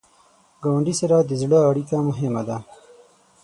[0.63, 2.57] ګاونډي سره د زړه اړیکه مهمه ده